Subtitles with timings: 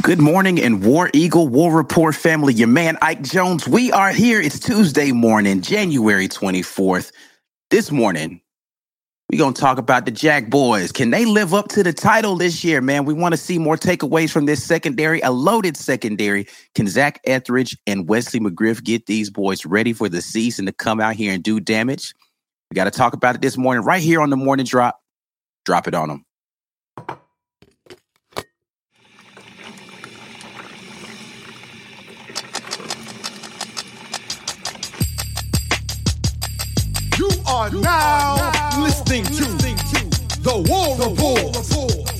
[0.01, 2.55] Good morning and War Eagle War Rapport family.
[2.55, 3.67] Your man Ike Jones.
[3.67, 4.41] We are here.
[4.41, 7.11] It's Tuesday morning, January 24th.
[7.71, 8.41] This morning,
[9.29, 10.93] we're going to talk about the Jack Boys.
[10.93, 13.05] Can they live up to the title this year, man?
[13.05, 16.47] We want to see more takeaways from this secondary, a loaded secondary.
[16.77, 21.01] Can Zac Etheridge and Wesley McGriff get these boys ready for the season to come
[21.01, 22.15] out here and do damage?
[22.75, 25.01] We got to talk about it this morning, right here on the morning drop.
[25.65, 26.25] Drop it on them.
[37.17, 39.45] You are now listening to
[40.43, 42.15] the War Rapport.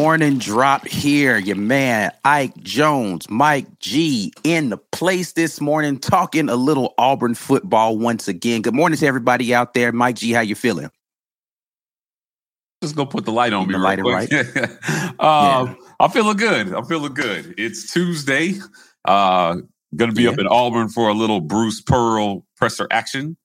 [0.00, 1.38] Morning drop here.
[1.38, 7.34] Your man Ike Jones, Mike G in the place this morning, talking a little Auburn
[7.34, 8.60] football once again.
[8.60, 9.92] Good morning to everybody out there.
[9.92, 10.90] Mike G, how you feeling?
[12.82, 13.72] Just go put the light on Keep me.
[13.72, 15.18] the light right.
[15.18, 16.74] um, I'm feeling good.
[16.74, 17.54] I'm feeling good.
[17.56, 18.52] It's Tuesday.
[19.06, 19.62] Uh,
[19.96, 20.30] to be Yeah.
[20.32, 23.38] up in Auburn for a little Bruce Pearl presser action.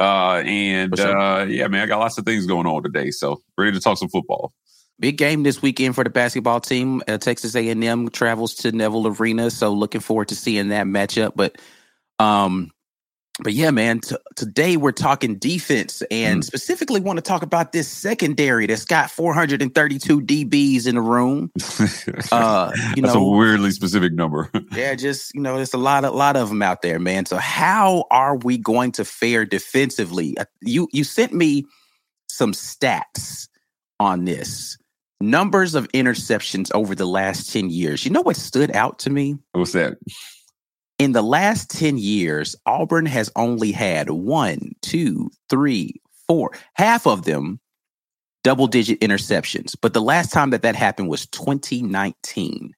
[0.00, 1.18] Uh, and sure.
[1.18, 3.10] uh, yeah, man, I got lots of things going on today.
[3.10, 4.54] So ready to talk some football.
[5.00, 7.02] Big game this weekend for the basketball team.
[7.08, 11.32] Uh, Texas A&M travels to Neville Arena, so looking forward to seeing that matchup.
[11.34, 11.56] But,
[12.18, 12.70] um,
[13.42, 14.00] but yeah, man.
[14.00, 16.44] T- today we're talking defense, and Mm.
[16.44, 21.50] specifically want to talk about this secondary that's got 432 DBs in the room.
[22.32, 24.50] Uh, you That's a weirdly specific number.
[24.76, 27.24] yeah, just you know, there's a lot, a lot of them out there, man.
[27.24, 30.36] So how are we going to fare defensively?
[30.36, 31.64] Uh, You you sent me
[32.28, 33.48] some stats
[33.98, 34.76] on this.
[35.20, 38.04] Numbers of interceptions over the last 10 years.
[38.04, 39.36] You know what stood out to me?
[39.52, 39.98] What's that?
[40.98, 47.24] In the last 10 years, Auburn has only had one, two, three, four, half of
[47.24, 47.60] them
[48.42, 49.76] double digit interceptions.
[49.80, 52.74] But the last time that that happened was 2019.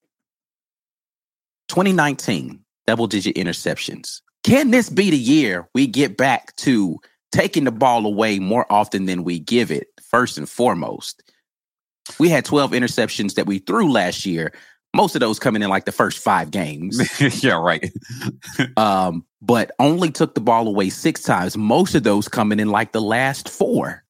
[1.68, 4.20] 2019, double digit interceptions.
[4.44, 6.98] Can this be the year we get back to
[7.30, 11.22] taking the ball away more often than we give it, first and foremost?
[12.18, 14.52] We had 12 interceptions that we threw last year,
[14.94, 17.00] most of those coming in like the first five games
[17.42, 17.90] yeah, right.
[18.76, 21.56] um, but only took the ball away six times.
[21.56, 24.04] Most of those coming in like the last four.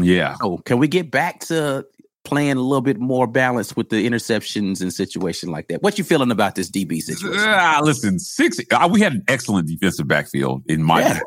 [0.00, 0.34] Yeah.
[0.40, 1.86] So can we get back to
[2.24, 5.82] playing a little bit more balanced with the interceptions and situation like that?
[5.82, 7.38] What you feeling about this DB situation?
[7.48, 8.58] Ah, listen, six.
[8.72, 11.20] Uh, we had an excellent defensive backfield in my Yeah.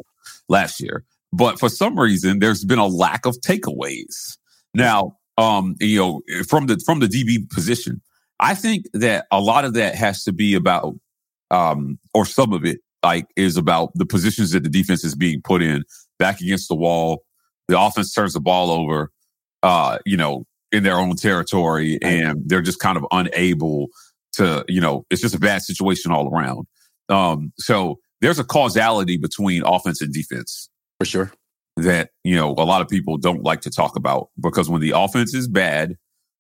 [0.50, 4.38] last year, but for some reason, there's been a lack of takeaways.
[4.74, 8.02] Now, um, you know, from the from the DB position,
[8.40, 10.96] I think that a lot of that has to be about,
[11.50, 15.42] um, or some of it, like, is about the positions that the defense is being
[15.42, 15.84] put in
[16.20, 17.24] back against the wall.
[17.68, 19.12] The offense turns the ball over,
[19.64, 23.88] uh, you know, in their own territory, and they're just kind of unable
[24.34, 26.66] to, you know, it's just a bad situation all around.
[27.10, 30.70] Um, so there's a causality between offense and defense
[31.00, 31.32] For sure.
[31.78, 34.92] That, you know, a lot of people don't like to talk about because when the
[34.92, 35.98] offense is bad,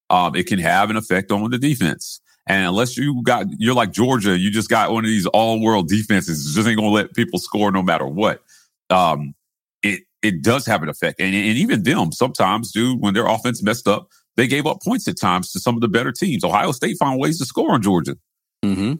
[0.09, 2.21] um, it can have an effect on the defense.
[2.47, 5.87] And unless you got, you're like Georgia, you just got one of these all world
[5.87, 8.41] defenses, just ain't to let people score no matter what.
[8.91, 9.33] um,
[9.83, 11.19] it it does have an effect.
[11.19, 15.07] And, and even them sometimes, dude, when their offense messed up, they gave up points
[15.07, 16.43] at times to some of the better teams.
[16.43, 18.15] Ohio State found ways to score on Georgia.
[18.63, 18.93] Mm-hmm.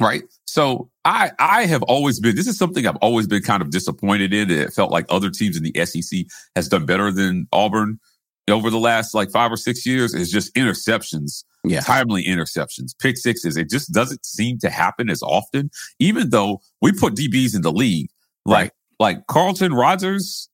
[0.00, 0.22] Right.
[0.46, 4.32] So I I have always been this is something I've always been kind of disappointed
[4.32, 4.50] in.
[4.50, 6.26] It felt like other teams in the SEC
[6.56, 8.00] has done better than Auburn
[8.48, 11.44] over the last like five or six years is just interceptions.
[11.62, 11.80] Yeah.
[11.80, 13.56] Timely interceptions, pick sixes.
[13.58, 17.72] It just doesn't seem to happen as often, even though we put DBs in the
[17.72, 18.08] league.
[18.46, 20.48] Like like Carlton Rogers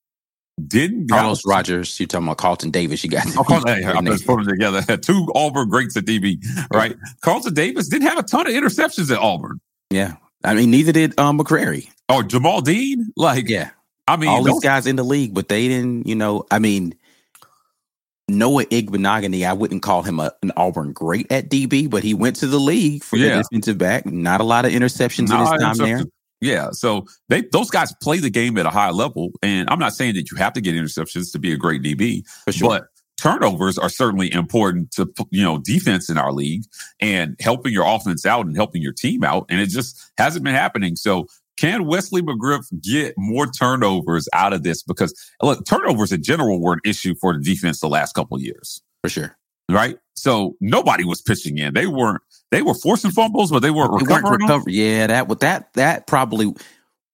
[0.66, 3.04] didn't Carlos Rogers, you're talking about Carlton Davis.
[3.04, 4.96] You got Oh, Carlton, I'm just putting them together.
[4.96, 6.42] Two Auburn greats at DB,
[6.72, 6.96] right?
[7.20, 9.60] Carlton Davis didn't have a ton of interceptions at Auburn.
[9.90, 10.16] Yeah.
[10.44, 11.88] I mean, neither did um, McCreary.
[12.08, 13.70] Oh, Jamel Dean, like Yeah.
[14.08, 16.58] I mean, All these those- guys in the league, but they didn't, you know, I
[16.58, 16.94] mean,
[18.28, 22.36] Noah Igbinoghene, I wouldn't call him a, an Auburn great at DB, but he went
[22.36, 23.36] to the league for Yeah.
[23.36, 24.04] the defensive back.
[24.06, 26.04] Not a lot of interceptions in his time there.
[26.46, 29.94] Yeah, so they those guys play the game at a high level, and I'm not
[29.94, 32.68] saying that you have to get interceptions to be a great DB, For sure.
[32.68, 32.84] but
[33.20, 36.62] turnovers are certainly important to you know defense in our league
[37.00, 40.54] and helping your offense out and helping your team out, and it just hasn't been
[40.54, 40.94] happening.
[40.94, 41.26] So
[41.56, 44.82] can Wesley McGriff get more turnovers out of this?
[44.82, 45.12] Because
[45.42, 48.82] look, turnovers in general were an issue for the defense the last couple of years
[49.02, 49.36] for sure.
[49.70, 49.96] Right?
[50.14, 51.74] So nobody was pitching in.
[51.74, 52.22] They weren't.
[52.50, 54.40] They were forcing fumbles, but they weren't We weren't recovering.
[54.42, 56.54] recover- Yeah, that would that that probably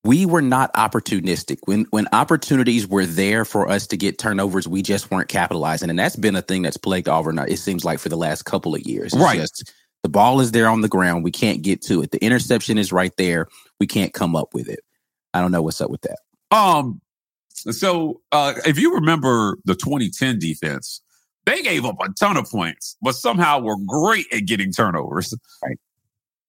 [0.04, 1.58] we were not opportunistic.
[1.64, 5.90] When when opportunities were there for us to get turnovers, we just weren't capitalizing.
[5.90, 8.74] And that's been a thing that's plagued Auburn, it seems like, for the last couple
[8.74, 9.12] of years.
[9.12, 9.38] It's Right.
[9.40, 9.72] just,
[10.02, 11.22] the ball is there on the ground.
[11.24, 12.10] We can't get to it.
[12.10, 13.46] The interception is right there.
[13.80, 14.80] We can't come up with it.
[15.34, 16.18] I don't know what's up with that.
[16.56, 17.00] Um,
[17.54, 21.00] so uh, if you remember the 2010 defense,
[21.46, 25.34] they gave up a ton of points, but somehow were great at getting turnovers.
[25.64, 25.78] Right.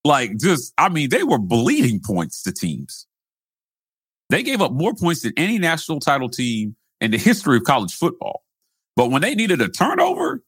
[0.06, 3.08] Like just, I mean, they were bleeding points to teams.
[4.30, 7.94] They gave up more points than any national title team in the history of college
[7.94, 8.44] football.
[8.96, 10.44] But when they needed a turnover,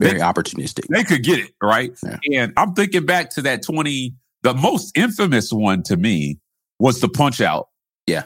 [0.00, 0.86] Very opportunistic.
[0.88, 1.92] they could get it, right?
[2.04, 2.42] Yeah.
[2.42, 6.38] And I'm thinking back to that 20, the most infamous one to me
[6.78, 7.68] was the punch out.
[8.06, 8.24] Yeah.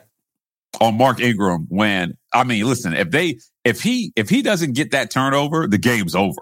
[0.81, 4.91] On Mark Ingram when I mean, listen, if they if he if he doesn't get
[4.91, 6.41] that turnover, the game's over.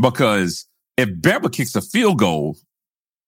[0.00, 0.66] Because
[0.96, 2.56] if Bama kicks a field goal,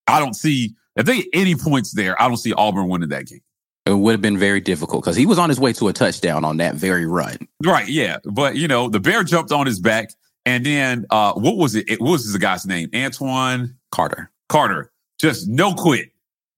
[0.07, 3.27] I don't see if they get any points there, I don't see Auburn winning that
[3.27, 3.41] game.
[3.85, 6.45] It would have been very difficult because he was on his way to a touchdown
[6.45, 7.37] on that very run.
[7.65, 8.19] Right, yeah.
[8.25, 10.11] But you know, the bear jumped on his back,
[10.47, 11.89] and then uh what was it?
[11.91, 12.91] it what was the guy's name?
[12.95, 14.31] Antoine Carter.
[14.49, 14.93] Carter.
[15.19, 16.11] Just no quit.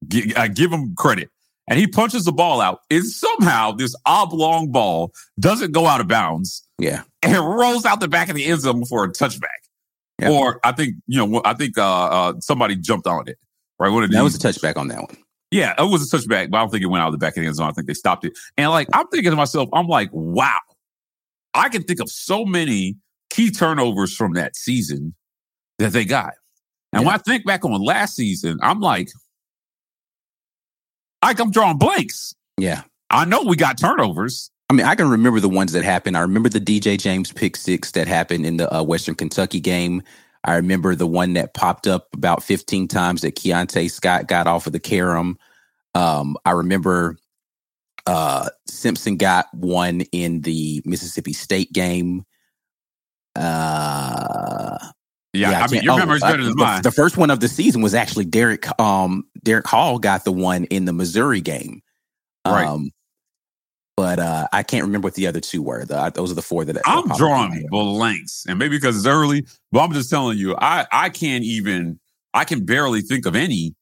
[0.08, 1.30] Gi- I give him credit.
[1.66, 2.80] And he punches the ball out.
[2.90, 7.02] And somehow this oblong ball doesn't go out of bounds Yeah.
[7.22, 9.48] and it rolls out the back of the end zone for a touchback.
[10.20, 10.30] Yeah.
[10.30, 13.38] Or I think, you know, I think uh, uh somebody jumped on it.
[13.78, 13.88] Right.
[14.04, 15.16] Of That was a touchback on that one.
[15.50, 17.36] yeah, it was a touchback, but I don't think it went out of the back
[17.36, 17.68] of the end zone.
[17.68, 18.32] I think they stopped it.
[18.56, 20.58] And like, I'm thinking to myself, I'm like, wow,
[21.54, 22.96] I can think of so many
[23.30, 25.14] key turnovers from that season
[25.78, 26.34] that they got.
[26.92, 27.06] And Yeah.
[27.06, 29.08] when I think back on last season, I'm like,
[31.24, 32.34] like I'm drawing blanks.
[32.58, 32.82] Yeah.
[33.10, 34.50] I know we got turnovers.
[34.70, 36.16] I mean, I can remember the ones that happened.
[36.16, 40.02] I remember the DJ James pick six that happened in the uh, Western Kentucky game.
[40.44, 44.66] I remember the one that popped up about 15 times that Keionte Scott got off
[44.66, 45.38] of the carom.
[45.94, 47.16] Um, I remember
[48.06, 52.24] uh, Simpson got one in the Mississippi State game.
[53.36, 54.43] Uh,
[55.34, 56.82] Yeah, I, mean, your oh, memory's better than the, mine.
[56.82, 58.66] The first one of the season was actually Derick.
[58.80, 61.82] Um, Derick Hall got the one in the Missouri game.
[62.46, 62.66] Right.
[62.66, 62.90] Um,
[63.96, 65.84] but uh, I can't remember what the other two were.
[65.84, 68.76] The, those are the four that I'm popped up in my drawing blanks, and maybe
[68.76, 72.00] because it's early, but I'm just telling you, I I can't even,
[72.32, 73.74] I can barely think of any,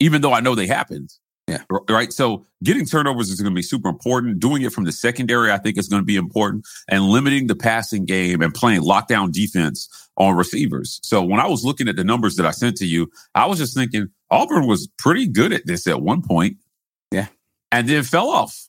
[0.00, 1.10] even though I know they happened.
[1.46, 1.62] Yeah.
[1.90, 2.10] Right.
[2.10, 4.40] So getting turnovers is going to be super important.
[4.40, 7.54] Doing it from the secondary, I think, is going to be important, and limiting the
[7.54, 11.00] passing game and playing lockdown defense on receivers.
[11.02, 13.58] So when I was looking at the numbers that I sent to you, I was
[13.58, 16.56] just thinking Auburn was pretty good at this at one point.
[17.10, 17.26] Yeah.
[17.70, 18.68] And then fell off.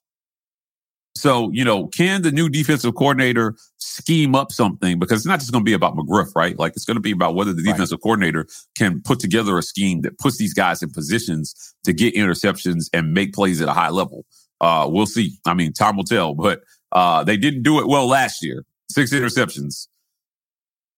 [1.15, 4.99] So, you know, can the new defensive coordinator scheme up something?
[4.99, 6.59] Because it's not just going to be about McGriff, right?
[6.59, 7.71] Like it's going to be about whether the Right.
[7.71, 12.15] defensive coordinator can put together a scheme that puts these guys in positions to get
[12.15, 14.25] interceptions and make plays at a high level.
[14.59, 15.37] Uh, we'll see.
[15.45, 18.65] I mean, time will tell, but uh, they didn't do it well last year.
[18.91, 19.87] Six interceptions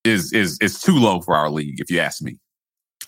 [0.04, 2.38] is is is too low for our league, if you ask me.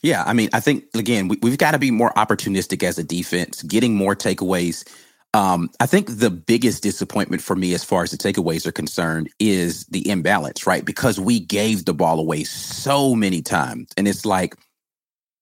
[0.01, 3.03] Yeah, I mean, I think again we, we've got to be more opportunistic as a
[3.03, 4.87] defense, getting more takeaways.
[5.33, 9.29] Um, I think the biggest disappointment for me, as far as the takeaways are concerned,
[9.39, 10.83] is the imbalance, right?
[10.83, 14.55] Because we gave the ball away so many times, and it's like,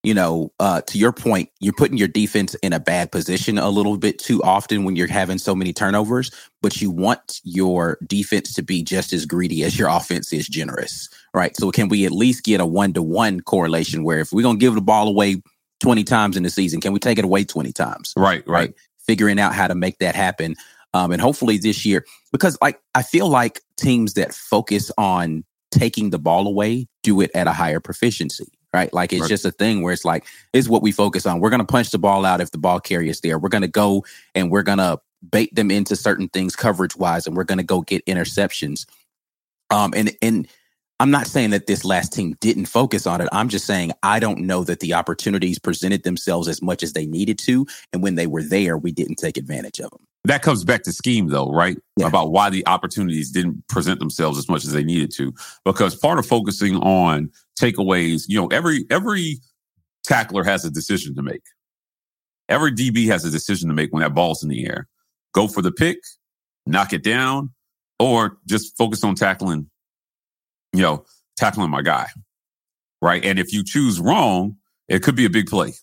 [0.03, 3.69] you know, uh, to your point, you're putting your defense in a bad position a
[3.69, 8.53] little bit too often when you're having so many turnovers, but you want your defense
[8.53, 11.55] to be just as greedy as your offense is generous, right?
[11.57, 14.57] So can we at least get a one to one correlation where if we're going
[14.57, 15.41] to give the ball away
[15.79, 18.13] 20 times in the season, can we take it away 20 times?
[18.17, 18.69] Right, right.
[18.69, 18.73] right?
[19.07, 20.55] Figuring out how to make that happen.
[20.93, 26.11] Um, and hopefully this year, because like I feel like teams that focus on taking
[26.11, 28.93] the ball away do it at a higher proficiency right?
[28.93, 29.29] Like it's right.
[29.29, 31.39] just a thing where it's like, this is what we focus on.
[31.39, 33.39] We're going to punch the ball out if the ball carrier's there.
[33.39, 34.99] We're going to go and we're going to
[35.31, 38.85] bait them into certain things coverage wise, and we're going to go get interceptions.
[39.69, 40.47] Um, and and
[40.99, 43.29] I'm not saying that this last team didn't focus on it.
[43.31, 47.05] I'm just saying I don't know that the opportunities presented themselves as much as they
[47.05, 50.01] needed to, and when they were there, we didn't take advantage of them.
[50.23, 51.77] That comes back to scheme, though, right?
[51.97, 52.07] Yeah.
[52.07, 56.19] About why the opportunities didn't present themselves as much as they needed to, because part
[56.19, 59.37] of focusing on takeaways, you know, every every
[60.03, 61.43] tackler has a decision to make.
[62.49, 64.87] Every DB has a decision to make when that ball's in the air.
[65.33, 65.99] Go for the pick,
[66.65, 67.51] knock it down,
[67.99, 69.69] or just focus on tackling
[70.73, 71.05] you know,
[71.37, 72.07] tackling my guy.
[73.01, 73.23] Right.
[73.23, 74.57] And if you choose wrong,
[74.87, 75.73] it could be a big play.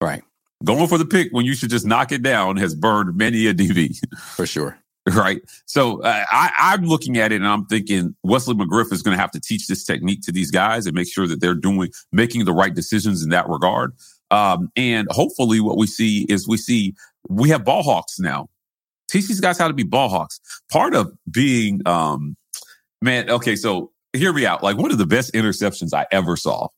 [0.00, 0.22] Right.
[0.64, 3.54] Going for the pick when you should just knock it down has burned many a
[3.54, 3.96] DB.
[4.36, 4.78] For sure.
[5.14, 5.40] Right.
[5.64, 9.20] So uh, I, I'm looking at it and I'm thinking Wesley McGriff is going to
[9.20, 12.44] have to teach this technique to these guys and make sure that they're doing, making
[12.44, 13.94] the right decisions in that regard.
[14.30, 16.94] Um, and hopefully what we see is we see,
[17.28, 18.50] we have ball hawks now.
[19.08, 20.38] Teach these guys how to be ball hawks.
[20.70, 22.36] Part of being, um,
[23.00, 24.62] man, okay, so hear me out.
[24.62, 26.68] Like one of the best interceptions I ever saw.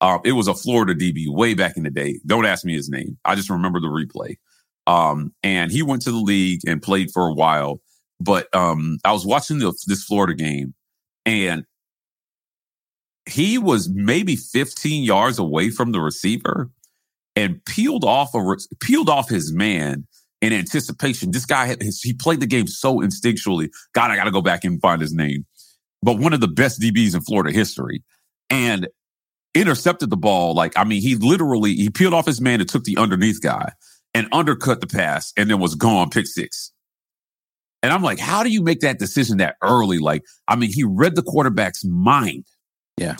[0.00, 2.20] Uh, it was a Florida DB way back in the day.
[2.24, 3.18] Don't ask me his name.
[3.24, 4.36] I just remember the replay.
[4.86, 7.80] Um, and he went to the league and played for a while.
[8.20, 10.74] But um, I was watching the, this Florida game,
[11.26, 11.64] and
[13.26, 16.70] he was maybe 15 yards away from the receiver
[17.36, 20.06] and peeled off a peeled off his man
[20.40, 21.30] in anticipation.
[21.30, 23.68] This guy had, he played the game so instinctually.
[23.92, 25.44] God, I got to go back and find his name
[26.02, 28.02] but one of the best DBs in Florida history.
[28.50, 28.88] And
[29.54, 30.54] intercepted the ball.
[30.54, 33.72] Like, I mean, he literally, he peeled off his man and took the underneath guy
[34.14, 36.72] and undercut the pass and then was gone pick six.
[37.82, 39.98] And I'm like, how do you make that decision that early?
[39.98, 42.44] Like, I mean, he read the quarterback's mind.
[42.96, 43.16] Yeah.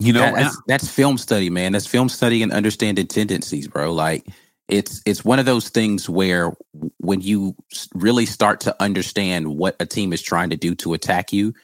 [0.00, 1.72] You know, that's, that's film study, man.
[1.72, 3.92] That's film study and understanding tendencies, bro.
[3.92, 4.26] Like,
[4.68, 6.52] it's it's one of those things where
[6.98, 7.54] when you
[7.94, 11.54] really start to understand what a team is trying to do to attack you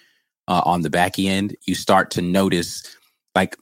[0.48, 2.96] uh, on the back end, you start to notice
[3.34, 3.56] like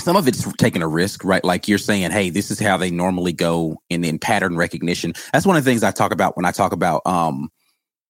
[0.00, 1.44] some of it's taking a risk, right?
[1.44, 5.14] Like you're saying, hey, this is how they normally go and then pattern recognition.
[5.32, 7.50] That's one of the things I talk about when I talk about um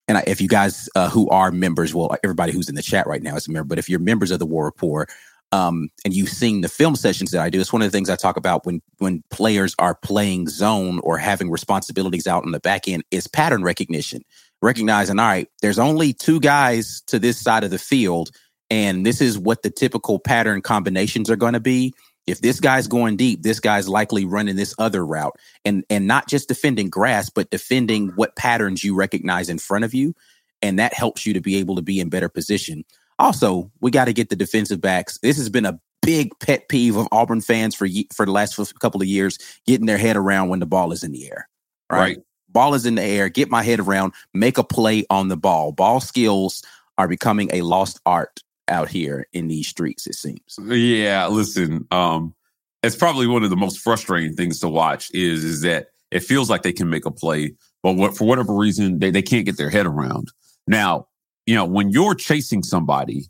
[0.08, 3.22] and if you guys uh, who are members, well, everybody who's in the chat right
[3.22, 5.08] now is a member, but if you're members of the War Rapport,
[5.52, 7.60] um, and you've seen the film sessions that I do.
[7.60, 11.18] It's one of the things I talk about when when players are playing zone or
[11.18, 14.22] having responsibilities out on the back end is pattern recognition.
[14.62, 18.30] Recognizing, all right, there's only two guys to this side of the field,
[18.70, 21.92] and this is what the typical pattern combinations are going to be.
[22.26, 26.28] If this guy's going deep, this guy's likely running this other route, and and not
[26.28, 30.14] just defending grass, but defending what patterns you recognize in front of you,
[30.60, 32.84] and that helps you to be able to be in better position.
[33.18, 35.18] Also, we got to get the defensive backs.
[35.18, 39.00] This has been a big pet peeve of Auburn fans for for the last couple
[39.00, 41.48] of years, getting their head around when the ball is in the air.
[41.90, 41.98] Right?
[41.98, 42.18] right.
[42.48, 43.28] Ball is in the air.
[43.28, 44.12] Get my head around.
[44.32, 45.72] Make a play on the ball.
[45.72, 46.62] Ball skills
[46.96, 50.06] are becoming a lost art out here in these streets.
[50.06, 50.58] It seems.
[50.62, 51.26] Yeah.
[51.26, 51.86] Listen.
[51.90, 52.34] Um,
[52.82, 55.10] it's probably one of the most frustrating things to watch.
[55.12, 58.54] Is is that it feels like they can make a play, but what, for whatever
[58.54, 60.30] reason they they can't get their head around.
[60.68, 61.08] Now,
[61.46, 63.28] you know, when you're chasing somebody,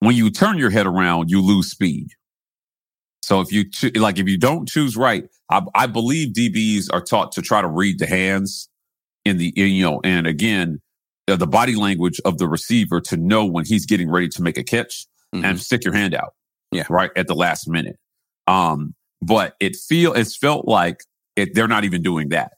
[0.00, 2.08] when you turn your head around, you lose speed.
[3.22, 7.00] So if you cho- like, if you don't choose right, I, I, believe DBs are
[7.00, 8.68] taught to try to read the hands
[9.24, 10.80] in the, in, you know, and again,
[11.28, 14.58] uh, the body language of the receiver to know when he's getting ready to make
[14.58, 15.44] a catch mm-hmm.
[15.44, 16.34] and stick your hand out.
[16.72, 16.84] Yeah.
[16.90, 17.96] Right at the last minute.
[18.48, 21.04] Um, but it feel, it's felt like
[21.36, 22.54] it, they're not even doing that.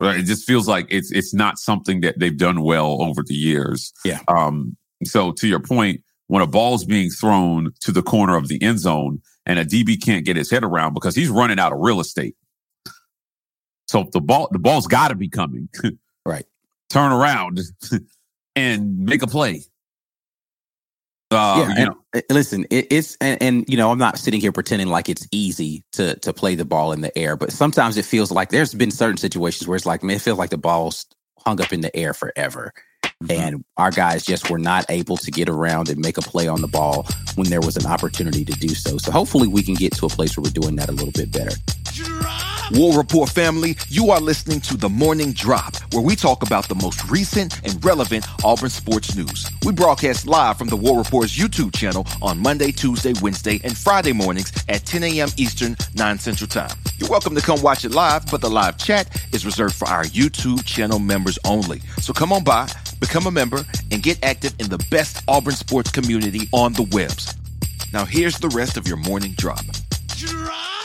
[0.00, 3.92] It just feels like it's it's not something that they've done well over the years.
[4.04, 4.20] Yeah.
[4.28, 4.76] Um.
[5.04, 8.78] So to your point, when a ball's being thrown to the corner of the end
[8.78, 12.00] zone and a DB can't get his head around because he's running out of real
[12.00, 12.36] estate.
[13.88, 15.68] So the ball the ball's got to be coming.
[16.24, 16.46] right.
[16.88, 17.60] Turn around
[18.56, 19.64] and make a play.
[21.30, 22.22] Uh, yeah, you know.
[22.28, 25.84] Listen, it, it's and, and, you know I'm not sitting here pretending like it's easy
[25.92, 28.90] to to play the ball in the air, but sometimes it feels like there's been
[28.90, 31.06] certain situations where it's like man, it feels like the ball's
[31.38, 32.72] hung up in the air forever,
[33.22, 33.32] Mm-hmm.
[33.32, 36.62] And our guys just were not able to get around and make a play on
[36.62, 38.96] the ball when there was an opportunity to do so.
[38.96, 41.30] So hopefully we can get to a place where we're doing that a little bit
[41.30, 41.52] better.
[42.72, 46.76] War Rapport family, you are listening to the Morning Drop, where we talk about the
[46.76, 49.50] most recent and relevant Auburn sports news.
[49.64, 54.12] We broadcast live from the War Rapport's YouTube channel on Monday, Tuesday, Wednesday, and Friday
[54.12, 55.30] mornings at 10 a.m.
[55.36, 56.76] Eastern, 9 Central Time.
[56.98, 60.04] You're welcome to come watch it live, but the live chat is reserved for our
[60.04, 61.80] YouTube channel members only.
[62.00, 65.90] So come on by, become a member, and get active in the best Auburn sports
[65.90, 67.34] community on the webs.
[67.92, 69.64] Now here's the rest of your morning drop.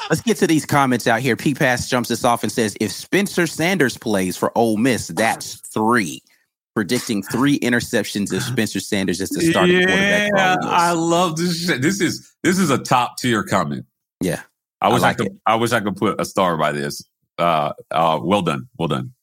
[0.09, 1.35] Let's get to these comments out here.
[1.35, 5.55] P Pass jumps us off and says, if Spencer Sanders plays for Ole Miss, that's
[5.73, 6.21] three.
[6.75, 10.59] Predicting three interceptions if Spencer Sanders is the starting yeah, quarterback.
[10.65, 11.65] I love this.
[11.65, 11.81] Shit.
[11.81, 13.85] This is this is a top tier comment.
[14.19, 14.41] Yeah,
[14.81, 15.27] I wish I, like could.
[15.27, 15.33] it.
[15.45, 17.01] I wish I could put a star by this.
[17.37, 19.13] Uh, uh, well done, well done.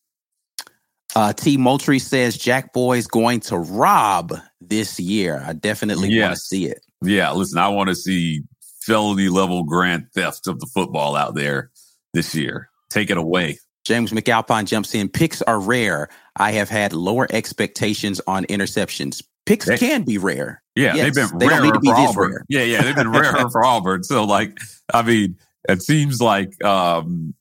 [1.14, 1.58] Uh, T.
[1.58, 5.44] Moultrie says Jack Boy's going to rob this year.
[5.46, 6.82] I definitely want to see it.
[7.02, 8.44] Yeah, listen, I want to see
[8.84, 11.70] felony level grand theft of the football out there
[12.14, 12.68] this year.
[12.90, 13.58] Take it away.
[13.84, 15.08] James McAlpine jumps in.
[15.08, 16.08] Picks are rare.
[16.36, 19.22] I have had lower expectations on interceptions.
[19.44, 20.62] Picks They- can be rare.
[20.76, 22.30] Yeah, Yes, they've been they don't rarer need to be for this Auburn.
[22.30, 22.44] rare.
[22.48, 24.04] Yeah, yeah, they've been rarer for Auburn.
[24.04, 24.56] So, like,
[24.94, 25.36] I mean,
[25.68, 27.34] it seems like, um,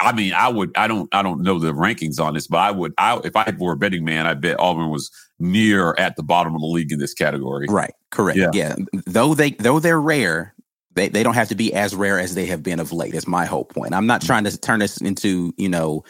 [0.00, 2.70] I mean, I would, I don't, I don't know the rankings on this, but I
[2.72, 6.22] would, I if I were a betting man, I bet Auburn was near at the
[6.22, 7.66] bottom of the league in this category.
[7.68, 7.92] Right.
[8.10, 8.38] Correct.
[8.38, 8.50] Yeah.
[8.52, 8.76] Yeah.
[9.06, 10.54] Though they though they're rare,
[10.94, 13.14] they, they don't have to be as rare as they have been of late.
[13.14, 13.94] Is my whole point.
[13.94, 14.26] I'm not mm.
[14.26, 16.04] trying to turn this into you know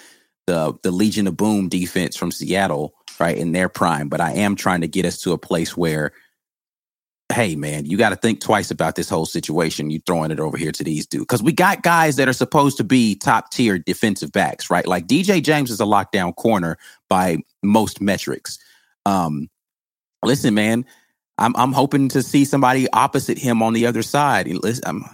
[0.46, 4.56] the the Legion of Boom defense from Seattle, right in their prime, but I am
[4.56, 6.12] trying to get us to a place where.
[7.34, 9.90] Hey man, you got to think twice about this whole situation.
[9.90, 12.76] You throwing it over here to these dudes because we got guys that are supposed
[12.76, 14.86] to be top tier defensive backs, right?
[14.86, 16.78] Like DJ James is a lockdown corner
[17.08, 18.60] by most metrics.
[19.06, 19.48] Um,
[20.24, 20.84] listen, man,
[21.38, 24.48] I'm I'm hoping to see somebody opposite him on the other side.
[24.48, 25.04] Listen, I'm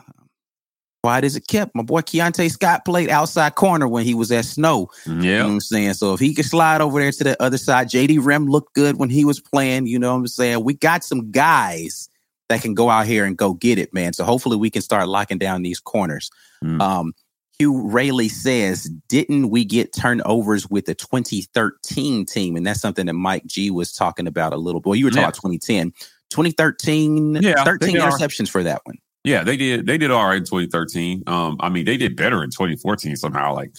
[1.03, 1.75] quiet as it kept.
[1.75, 4.89] My boy Keionte Scott played outside corner when he was at Snow.
[5.07, 5.43] You know Yeah.
[5.43, 5.95] what I'm saying?
[5.95, 8.99] So if he could slide over there to the other side, JD Rhym looked good
[8.99, 9.87] when he was playing.
[9.87, 10.64] You know what I'm saying?
[10.64, 12.09] We got some guys
[12.49, 14.12] that can go out here and go get it, man.
[14.12, 16.31] So hopefully we can start locking down these corners.
[16.62, 16.81] Mm.
[16.81, 17.12] Um,
[17.59, 22.57] Hugh Rayleigh says, didn't we get turnovers with the 2013 team?
[22.57, 24.87] And that's something that Mike G was talking about a little bit.
[24.88, 25.27] Well, you were talking Yeah.
[25.29, 25.93] about 2010.
[26.31, 28.11] 2013, Yeah, 13 they are.
[28.11, 28.97] interceptions for that one.
[29.25, 29.87] Yeah, they did.
[29.87, 31.23] They did all right in 2013.
[31.27, 33.55] Um, I mean, they did better in 2014 somehow.
[33.55, 33.71] Like,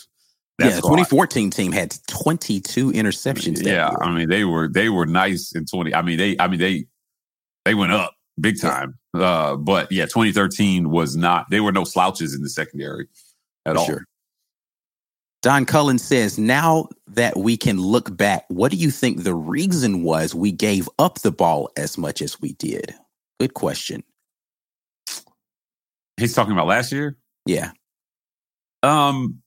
[0.60, 3.62] yeah, that's the 2014 team had 22 interceptions.
[3.66, 3.98] Yeah, year.
[4.02, 5.94] I mean, they were they were nice in 20.
[5.94, 6.86] I mean, they I mean they
[7.66, 8.98] they went up big time.
[9.14, 11.50] Uh, but yeah, 2013 was not.
[11.50, 13.08] They were no slouches in the secondary
[13.66, 13.86] at all.
[13.86, 14.06] sure.
[15.42, 20.02] Don Cullen says, now that we can look back, what do you think the reason
[20.02, 22.96] was we gave up the ball as much as we did?
[23.42, 24.04] Good question.
[26.16, 27.18] He's talking about last year.
[27.46, 27.72] Yeah.
[28.84, 29.42] Um,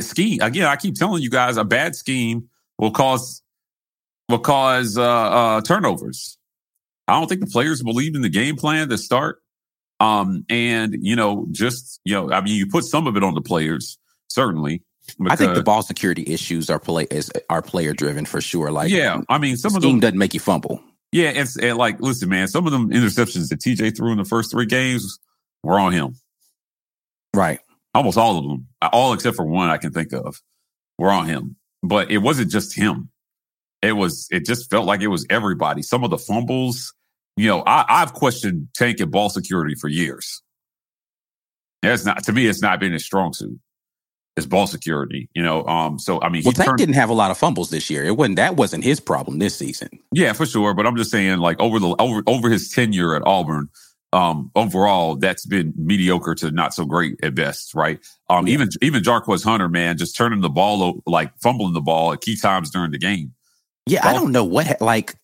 [0.00, 0.66] scheme again.
[0.66, 3.42] I keep telling you guys, a bad scheme will cause
[4.28, 6.38] will cause uh, uh, turnovers.
[7.06, 9.42] I don't think the players believed in the game plan to start.
[10.00, 13.34] Um, and you know, just you know, I mean, you put some of it on
[13.34, 14.82] the players, certainly.
[15.28, 18.70] I think the ball security issues are play is are player driven for sure.
[18.70, 20.80] Like yeah, I mean, some of them, doesn't make you fumble.
[21.12, 24.24] yeah, it's and like, listen, man, some of them interceptions that TJ threw in the
[24.24, 25.18] first three games
[25.62, 26.16] were on him.
[27.34, 27.60] Right.
[27.94, 30.40] Almost all of them, all except for one I can think of,
[30.98, 31.56] were on him.
[31.82, 33.10] But it wasn't just him.
[33.82, 34.28] It was.
[34.30, 35.82] It just felt like it was everybody.
[35.82, 36.94] Some of the fumbles,
[37.40, 40.42] you know, I, I've questioned Tank and ball security for years.
[41.82, 42.46] It's not to me.
[42.46, 43.58] It's not been his strong suit.
[44.36, 45.64] It's ball security, you know.
[45.66, 45.98] Um.
[45.98, 48.04] So I mean, Well, he Tank turned- didn't have a lot of fumbles this year.
[48.04, 49.88] It wasn't that wasn't his problem this season.
[50.12, 50.74] Yeah, for sure.
[50.74, 53.68] But I'm just saying, like over the over over his tenure at Auburn,
[54.12, 57.98] um, overall, that's been mediocre to not so great at best, right?
[58.28, 58.54] Um, Yeah.
[58.54, 62.36] even even Jarquez Hunter, man, just turning the ball like fumbling the ball at key
[62.36, 63.32] times during the game.
[63.86, 65.16] Yeah, I don't know what like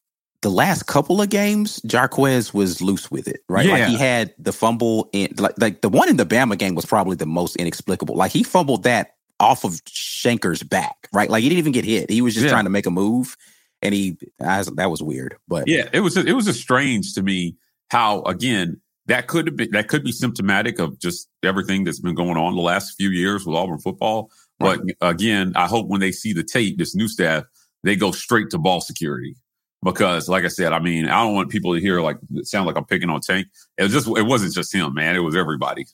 [0.42, 3.66] the last couple of games, Jarquez was loose with it, right?
[3.66, 3.88] Like Yeah.
[3.88, 7.16] he had the fumble in like like the one in the Bama game was probably
[7.16, 8.14] the most inexplicable.
[8.16, 11.29] Like he fumbled that off of Shenker's back, right?
[11.31, 12.11] Like he didn't even get hit.
[12.11, 12.53] He was just Yeah.
[12.53, 13.37] trying to make a move,
[13.83, 15.37] and he I that was weird.
[15.49, 17.57] But Yeah, it was it was just strange to me
[17.90, 22.14] how again that could have been that could be symptomatic of just everything that's been
[22.14, 24.31] going on the last few years with Auburn football.
[24.59, 27.44] But again, I hope when they see the tape, this new staff,
[27.85, 29.37] they go straight to ball security.
[29.84, 32.76] Because, like I said, I mean, I don't want people to hear like sound like
[32.76, 33.46] I'm picking on Tank.
[33.78, 35.14] It was just it wasn't just him, man.
[35.14, 35.86] It was everybody,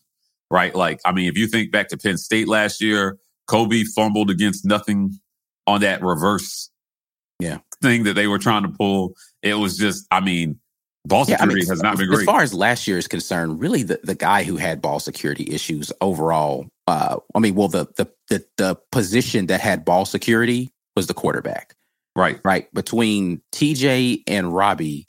[0.51, 0.75] right?
[0.75, 3.19] Like, I mean, if you think back to Penn State last year,
[3.49, 5.19] Kobe fumbled against nothing
[5.67, 6.71] on that reverse
[7.39, 7.59] Yeah.
[7.83, 9.15] thing that they were trying to pull.
[9.43, 10.59] It was just, I mean,
[11.05, 12.21] ball Yeah, I security mean, has not been great.
[12.21, 15.47] As far as last year is concerned, really the, the guy who had ball security
[15.51, 20.71] issues overall, uh, I mean, well, the, the the the position that had ball security
[20.97, 21.75] was the quarterback,
[22.17, 22.41] right.
[22.45, 22.73] right?
[22.75, 25.07] Between TJ and Robby,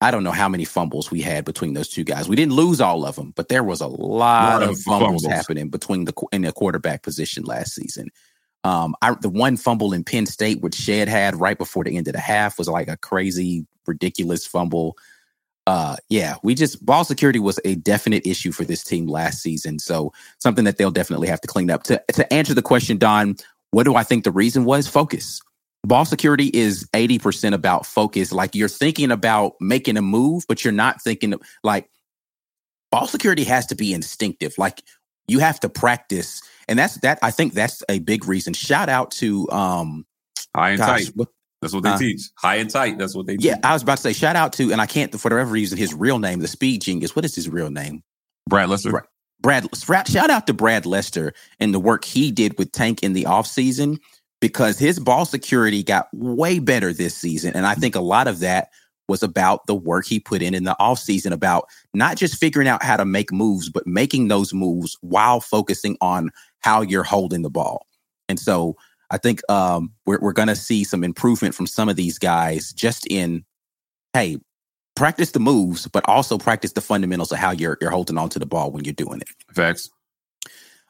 [0.00, 2.28] I don't know how many fumbles we had between those two guys.
[2.28, 5.26] We didn't lose all of them, but there was a lot, Lot of fumbles, fumbles.
[5.26, 8.10] happening between the in the quarterback position last season.
[8.62, 12.08] Um, I, the one fumble in Penn State, which Shed had right before the end
[12.08, 14.96] of the half, was like a crazy, ridiculous fumble.
[15.66, 19.78] Uh, yeah, we just ball security was a definite issue for this team last season.
[19.78, 21.84] So something that they'll definitely have to clean up.
[21.84, 23.36] To to answer the question, Don,
[23.70, 24.86] what do I think the reason was?
[24.86, 25.40] Focus.
[25.86, 28.32] Ball security is 80% about focus.
[28.32, 31.88] Like you're thinking about making a move, but you're not thinking like
[32.90, 34.54] ball security has to be instinctive.
[34.58, 34.82] Like
[35.28, 36.42] you have to practice.
[36.66, 38.52] And that's that I think that's a big reason.
[38.52, 40.06] Shout out to um
[40.56, 41.12] High and gosh, tight.
[41.14, 41.28] what
[41.62, 42.22] That's what they Uh, teach.
[42.36, 42.98] High and tight.
[42.98, 43.64] That's what they yeah, teach.
[43.64, 45.94] I was about to say shout out to, and I can't for whatever reason, his
[45.94, 47.14] real name, the speed genius.
[47.14, 48.02] What is his real name?
[48.48, 48.90] Brad Lester.
[49.40, 53.12] Brad, Brad- shout out to Brad Lester and the work he did with Tank in
[53.12, 53.98] the offseason
[54.46, 57.52] because his ball security got way better this season.
[57.56, 58.68] And I think a lot of that
[59.08, 62.84] was about the work he put in in the offseason about not just figuring out
[62.84, 66.30] how to make moves, but making those moves while focusing on
[66.60, 67.88] how you're holding the ball.
[68.28, 68.76] And so
[69.10, 72.72] I think um, we're, we're going to see some improvement from some of these guys
[72.72, 73.44] just in,
[74.12, 74.38] hey,
[74.94, 78.38] practice the moves, but also practice the fundamentals of how you're you're holding on to
[78.38, 79.28] the ball when you're doing it.
[79.52, 79.90] Facts.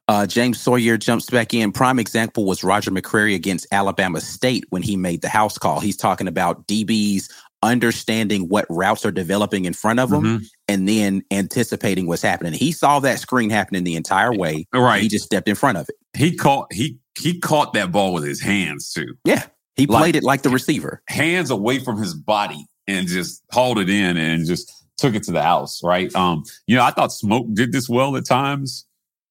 [0.09, 1.73] Uh, James Sawyer jumps back in.
[1.73, 5.81] Prime example was Roger McCreary against Alabama State when he made the house call.
[5.81, 7.29] He's talking about DBs
[7.63, 10.45] understanding what routes are developing in front of them Mhm.
[10.69, 12.53] and then anticipating what's happening.
[12.53, 14.69] He saw that screen happening the entire way.
[14.73, 15.03] Right.
[15.03, 15.97] He just stepped in front of it.
[16.17, 19.15] He caught he he caught that ball with his hands too.
[19.25, 19.45] Yeah.
[19.75, 21.03] He Like- played it like the receiver.
[21.09, 25.33] Hands away from his body and just hauled it in and just took it to
[25.33, 26.15] the house, right?
[26.15, 28.85] Um, you know, I thought Smoke did this well at times.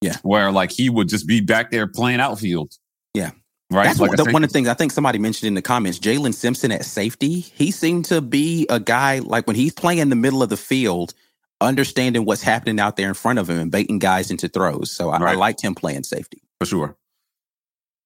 [0.06, 0.18] Yeah.
[0.22, 2.74] Where like he would just be back there playing outfield.
[3.14, 3.32] Yeah.
[3.72, 3.86] Right.
[3.86, 5.98] That's like one, the, one of the things I think somebody mentioned in the comments.
[5.98, 10.10] Jaylin Simpson at safety, he seemed to be a guy like when he's playing in
[10.10, 11.16] the middle of the field,
[11.62, 14.92] understanding what's happening out there in front of him and baiting guys into throws.
[14.92, 16.44] So I, I liked him playing safety.
[16.60, 16.96] for sure.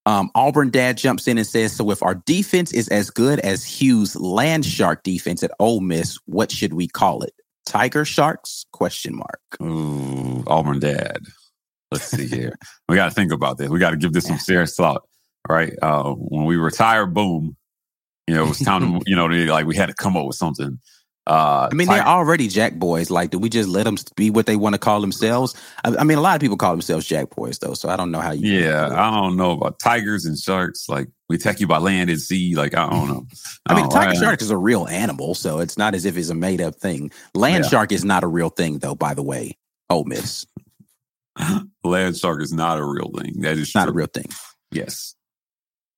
[0.06, 3.62] Um, Auburn dad jumps in and says, "So if our defense is as good as
[3.64, 7.34] Hughes' land shark defense at Ole Miss, what should we call it?
[7.66, 8.64] Tiger sharks?
[8.72, 9.40] Question mark.
[9.62, 11.18] Ooh, Auburn dad.
[11.90, 12.56] Let's see here.
[12.88, 13.68] we got to think about this.
[13.68, 15.02] We got to give this some serious thought,
[15.48, 15.72] right?
[15.82, 17.56] Uh, when we retire, boom,
[18.26, 20.26] you know, it was time to, you know, they, like we had to come up
[20.26, 20.78] with something.
[21.26, 23.08] Uh, I mean, they're already Jack boys.
[23.10, 25.54] Like, do we just let them be what they want to call themselves?
[25.84, 27.74] I, I mean, a lot of people call themselves Jack boys, though.
[27.74, 28.58] So I don't know how you.
[28.60, 30.88] yeah, I don't know about tigers and sharks.
[30.88, 32.56] Like we attack you by land and sea.
[32.56, 33.26] Like I don't know.
[33.66, 36.30] I mean, don't- tiger shark is a real animal, so it's not as if it's
[36.30, 37.12] a made up thing.
[37.34, 37.70] Land Yeah.
[37.70, 38.94] shark is not a real thing, though.
[38.96, 39.56] By the way,
[39.88, 40.46] Ole Miss,
[41.84, 43.40] land shark is not a real thing.
[43.40, 44.26] That is not a real thing.
[44.70, 45.14] Yes.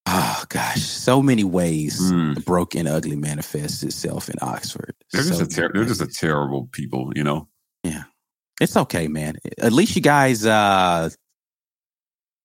[0.06, 2.34] Oh gosh, so many ways Mm.
[2.34, 4.94] the broken ugly manifests itself in Oxford.
[5.12, 7.46] They're just a ter- they're just a terrible people, you know.
[7.84, 8.04] Yeah,
[8.60, 9.36] it's okay, man.
[9.60, 11.10] At least you guys uh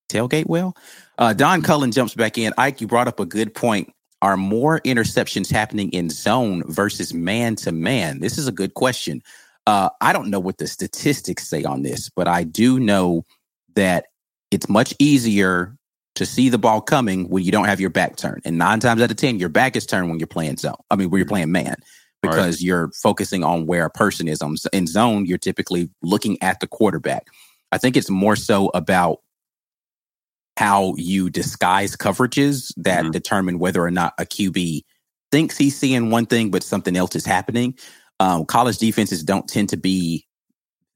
[0.09, 0.75] tailgate well.
[1.17, 2.53] Uh Don Cullen jumps back in.
[2.57, 3.91] Ike, you brought up a good point.
[4.21, 8.19] Are more interceptions happening in zone versus man to man?
[8.19, 9.21] This is a good question.
[9.67, 13.25] Uh, I don't know what the statistics say on this, but I do know
[13.75, 14.05] that
[14.49, 15.75] it's much easier
[16.15, 18.41] to see the ball coming when you don't have your back turned.
[18.45, 20.77] And nine times out of 10, your back is turned when you're playing zone.
[20.89, 21.75] I mean, when you're playing man,
[22.23, 22.31] Right.
[22.31, 24.41] because you're focusing on where a person is.
[24.41, 27.27] On in zone, you're typically looking at the quarterback.
[27.73, 29.19] I think it's more so about
[30.57, 33.11] how you disguise coverages that Mhm.
[33.11, 34.83] determine whether or not a QB
[35.31, 37.75] thinks he's seeing one thing, but something else is happening.
[38.19, 40.25] Um, college defenses don't tend to be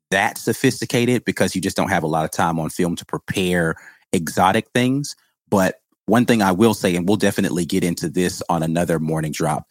[0.10, 3.76] that sophisticated because you just don't have a lot of time on film to prepare
[4.12, 5.16] exotic things.
[5.50, 9.32] But one thing I will say, and we'll definitely get into this on another morning
[9.32, 9.66] drop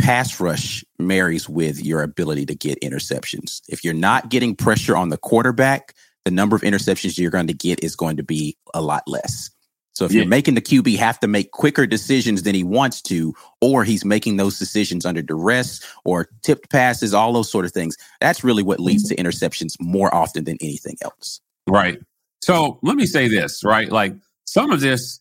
[0.00, 3.60] pass rush marries with your ability to get interceptions.
[3.68, 5.94] If you're not getting pressure on the quarterback,
[6.24, 9.50] the number of interceptions you're going to get is going to be a lot less.
[9.92, 10.18] So if Yeah.
[10.20, 14.04] you're making the QB have to make quicker decisions than he wants to, or he's
[14.04, 18.62] making those decisions under duress or tipped passes, all those sort of things, that's really
[18.62, 21.40] what leads to interceptions more often than anything else.
[21.68, 21.98] Right.
[22.42, 23.90] So let me say this, right?
[23.90, 24.14] Like
[24.46, 25.20] some of this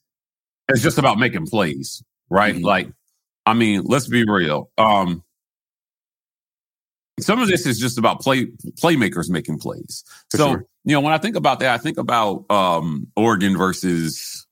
[0.69, 2.55] is just about making plays, right?
[2.55, 2.63] Mhm.
[2.63, 2.89] Like,
[3.45, 4.69] I mean, let's be real.
[4.77, 5.23] Um,
[7.19, 8.45] some of this is just about play
[8.82, 10.03] playmakers making plays.
[10.32, 10.65] For so sure.
[10.86, 14.45] you know, when I think about that, I think about um, Oregon versus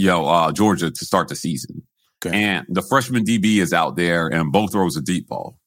[0.00, 1.82] you know uh, Georgia to start the season.
[2.24, 2.42] Okay.
[2.42, 5.58] And the freshman DB is out there and both throws a deep ball,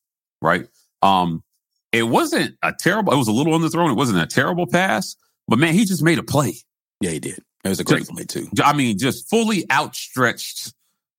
[0.42, 0.68] right?
[1.02, 1.44] Um,
[1.92, 3.90] it wasn't a terrible, it was a little on the throw.
[3.90, 5.16] It wasn't a terrible pass,
[5.48, 6.54] but man, he just made a play.
[7.02, 7.40] Yeah, he did.
[7.64, 8.48] It was a great just, play too.
[8.64, 10.74] I mean, just fully outstretched.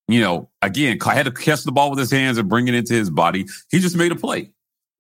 [0.07, 2.75] You know, again, I had to catch the ball with his hands and bring it
[2.75, 3.47] into his body.
[3.71, 4.51] He just made a play,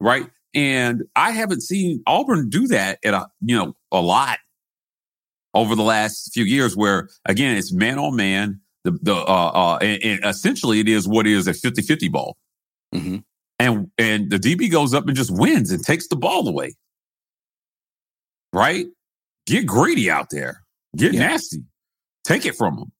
[0.00, 0.28] right?
[0.54, 4.38] And I haven't seen Auburn do that at a you know a lot
[5.54, 6.76] over the last few years.
[6.76, 8.60] Where again, it's man on man.
[8.84, 12.36] The the uh, uh and, and essentially it is what is a 50-50 ball.
[12.94, 13.18] Mm-hmm.
[13.58, 16.74] And and the DB goes up and just wins and takes the ball away.
[18.52, 18.86] Right?
[19.46, 20.64] Get greedy out there.
[20.96, 21.28] Get yeah.
[21.28, 21.64] nasty.
[22.24, 22.92] Take it from them.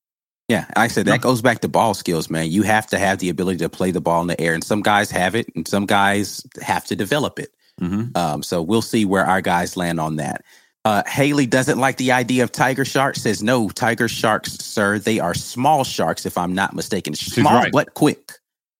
[0.49, 2.51] Yeah, I said that goes back to ball skills, man.
[2.51, 4.83] You have to have the ability to play the ball in the air, and some
[4.83, 7.49] guys have it, and some guys have to develop it.
[7.81, 8.17] Mm-hmm.
[8.17, 10.45] Um, so we'll see where our guys land on that.
[10.85, 13.23] Uh, Haley doesn't like the idea of tiger sharks.
[13.23, 14.99] Says no, tiger sharks, sir.
[14.99, 17.14] They are small sharks, if I'm not mistaken.
[17.14, 17.73] Small right.
[17.73, 18.33] but quick.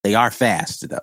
[0.03, 0.99] They are fast though.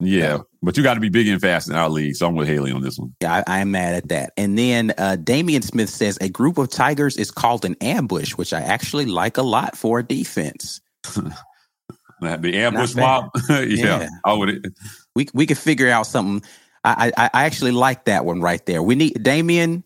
[0.00, 2.14] Yeah, but you got to be big and fast in our league.
[2.14, 3.14] So I'm with Haley on this one.
[3.20, 4.32] Yeah, I, am mad at that.
[4.36, 8.52] And then uh, Damian Smith says a group of tigers is called an ambush, which
[8.52, 10.80] I actually like a lot for a defense.
[11.02, 13.30] the ambush mob.
[13.50, 14.72] yeah, yeah, I would.
[15.16, 16.48] We we could figure out something.
[16.84, 18.82] I, I I actually like that one right there.
[18.82, 19.82] We need Damian.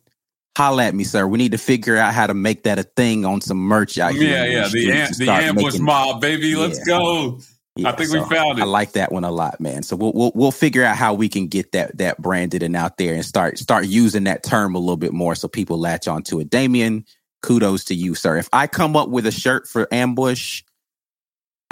[0.56, 1.26] Holla at me, sir.
[1.26, 4.12] We need to figure out how to make that a thing on some merch out
[4.12, 4.30] here.
[4.30, 4.68] Yeah, yeah.
[4.68, 6.54] The, am- the ambush making, mob, baby.
[6.56, 6.98] Let's yeah.
[6.98, 7.40] go.
[7.76, 8.62] Yeah, I think so we found it.
[8.62, 9.82] I like that one a lot, man.
[9.82, 12.98] So we'll, we'll we'll figure out how we can get that that branded and out
[12.98, 16.38] there and start start using that term a little bit more so people latch onto
[16.38, 16.50] it.
[16.50, 17.06] Damien,
[17.40, 18.36] kudos to you, sir.
[18.36, 20.62] If I come up with a shirt for ambush,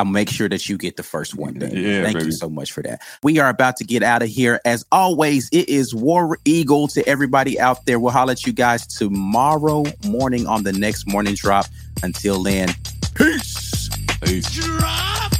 [0.01, 1.55] I'll make sure that you get the first one.
[1.55, 1.77] Damien.
[1.85, 2.27] Yeah, Thank baby.
[2.27, 3.03] you so much for that.
[3.23, 4.59] We are about to get out of here.
[4.65, 8.01] As always, it is War Eagle to everybody out there.
[8.01, 11.67] We'll holler at you guys tomorrow morning on the next morning drop.
[12.03, 12.71] Until then,
[13.15, 13.91] peace.
[14.23, 14.51] Peace.
[14.53, 15.33] Drop.